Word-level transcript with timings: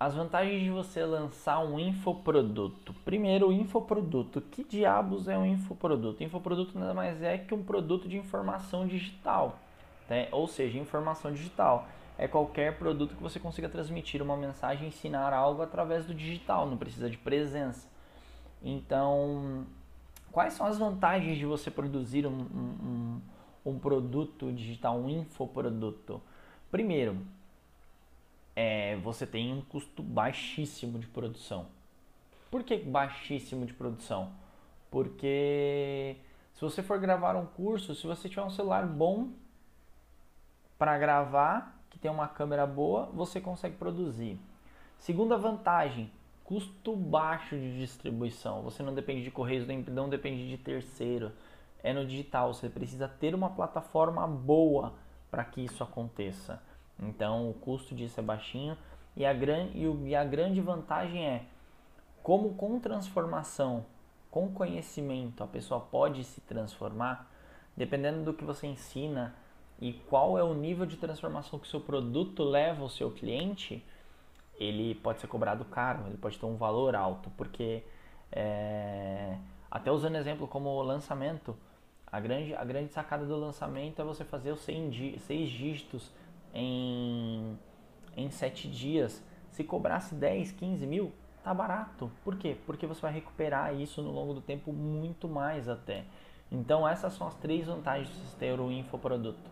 as 0.00 0.14
vantagens 0.14 0.62
de 0.62 0.70
você 0.70 1.04
lançar 1.04 1.58
um 1.58 1.78
infoproduto. 1.78 2.94
Primeiro, 3.04 3.48
o 3.48 3.52
infoproduto. 3.52 4.40
Que 4.40 4.64
diabos 4.64 5.28
é 5.28 5.36
um 5.36 5.44
infoproduto? 5.44 6.24
Infoproduto 6.24 6.78
nada 6.78 6.94
mais 6.94 7.22
é 7.22 7.36
que 7.36 7.52
um 7.52 7.62
produto 7.62 8.08
de 8.08 8.16
informação 8.16 8.86
digital, 8.86 9.58
né? 10.08 10.26
ou 10.32 10.48
seja, 10.48 10.78
informação 10.78 11.30
digital. 11.30 11.86
É 12.16 12.26
qualquer 12.26 12.78
produto 12.78 13.14
que 13.14 13.22
você 13.22 13.38
consiga 13.38 13.68
transmitir 13.68 14.22
uma 14.22 14.38
mensagem, 14.38 14.88
ensinar 14.88 15.34
algo 15.34 15.60
através 15.60 16.06
do 16.06 16.14
digital, 16.14 16.66
não 16.66 16.78
precisa 16.78 17.10
de 17.10 17.18
presença. 17.18 17.86
Então, 18.62 19.66
quais 20.32 20.54
são 20.54 20.66
as 20.66 20.78
vantagens 20.78 21.36
de 21.36 21.44
você 21.44 21.70
produzir 21.70 22.26
um, 22.26 22.40
um, 22.40 23.20
um 23.66 23.78
produto 23.78 24.50
digital, 24.50 24.98
um 24.98 25.10
infoproduto? 25.10 26.22
Primeiro, 26.70 27.18
você 29.00 29.26
tem 29.26 29.52
um 29.52 29.62
custo 29.62 30.02
baixíssimo 30.02 30.98
de 30.98 31.06
produção. 31.06 31.66
Por 32.50 32.62
que 32.62 32.76
baixíssimo 32.76 33.64
de 33.64 33.72
produção? 33.72 34.32
Porque 34.90 36.16
se 36.54 36.60
você 36.60 36.82
for 36.82 36.98
gravar 36.98 37.36
um 37.36 37.46
curso, 37.46 37.94
se 37.94 38.06
você 38.06 38.28
tiver 38.28 38.42
um 38.42 38.50
celular 38.50 38.86
bom 38.86 39.30
para 40.78 40.98
gravar, 40.98 41.80
que 41.88 41.98
tem 41.98 42.10
uma 42.10 42.28
câmera 42.28 42.66
boa, 42.66 43.06
você 43.06 43.40
consegue 43.40 43.76
produzir. 43.76 44.38
Segunda 44.98 45.36
vantagem, 45.36 46.10
custo 46.44 46.94
baixo 46.96 47.56
de 47.56 47.78
distribuição. 47.78 48.62
Você 48.62 48.82
não 48.82 48.94
depende 48.94 49.22
de 49.22 49.30
correios, 49.30 49.66
não 49.88 50.08
depende 50.08 50.48
de 50.48 50.58
terceiro. 50.58 51.32
É 51.82 51.92
no 51.92 52.04
digital, 52.04 52.52
você 52.52 52.68
precisa 52.68 53.08
ter 53.08 53.34
uma 53.34 53.50
plataforma 53.50 54.26
boa 54.26 54.92
para 55.30 55.44
que 55.44 55.64
isso 55.64 55.82
aconteça. 55.82 56.62
Então 57.02 57.50
o 57.50 57.54
custo 57.54 57.94
disso 57.94 58.20
é 58.20 58.22
baixinho. 58.22 58.76
E 59.16 59.26
a, 59.26 59.32
gran, 59.32 59.68
e, 59.74 59.86
o, 59.86 60.06
e 60.06 60.14
a 60.14 60.24
grande 60.24 60.60
vantagem 60.60 61.26
é 61.26 61.44
como 62.22 62.54
com 62.54 62.78
transformação, 62.78 63.84
com 64.30 64.52
conhecimento, 64.52 65.42
a 65.42 65.46
pessoa 65.46 65.80
pode 65.80 66.22
se 66.22 66.40
transformar, 66.42 67.28
dependendo 67.76 68.22
do 68.22 68.34
que 68.34 68.44
você 68.44 68.66
ensina 68.66 69.34
e 69.80 69.94
qual 69.94 70.38
é 70.38 70.44
o 70.44 70.54
nível 70.54 70.86
de 70.86 70.96
transformação 70.96 71.58
que 71.58 71.66
o 71.66 71.70
seu 71.70 71.80
produto 71.80 72.44
leva 72.44 72.82
ao 72.82 72.88
seu 72.88 73.10
cliente, 73.10 73.84
ele 74.54 74.94
pode 74.96 75.20
ser 75.20 75.26
cobrado 75.26 75.64
caro, 75.64 76.06
ele 76.06 76.18
pode 76.18 76.38
ter 76.38 76.46
um 76.46 76.56
valor 76.56 76.94
alto, 76.94 77.30
porque 77.30 77.82
é, 78.30 79.36
até 79.70 79.90
usando 79.90 80.16
exemplo 80.16 80.46
como 80.46 80.80
lançamento, 80.82 81.56
a 82.06 82.20
grande, 82.20 82.54
a 82.54 82.64
grande 82.64 82.92
sacada 82.92 83.24
do 83.24 83.36
lançamento 83.36 84.00
é 84.00 84.04
você 84.04 84.24
fazer 84.24 84.52
os 84.52 84.60
seis 84.60 85.50
dígitos 85.50 86.12
em, 86.54 87.58
em 88.16 88.30
7 88.30 88.68
dias, 88.68 89.22
se 89.50 89.64
cobrasse 89.64 90.14
10, 90.14 90.52
15 90.52 90.86
mil, 90.86 91.12
tá 91.42 91.52
barato. 91.52 92.10
Por 92.24 92.36
quê? 92.36 92.56
Porque 92.66 92.86
você 92.86 93.00
vai 93.00 93.12
recuperar 93.12 93.74
isso 93.74 94.02
no 94.02 94.10
longo 94.10 94.34
do 94.34 94.40
tempo 94.40 94.72
muito 94.72 95.28
mais 95.28 95.68
até. 95.68 96.04
Então 96.50 96.86
essas 96.86 97.12
são 97.12 97.26
as 97.26 97.34
três 97.36 97.66
vantagens 97.66 98.10
de 98.10 98.36
ter 98.36 98.58
o 98.58 98.70
infoproduto. 98.70 99.50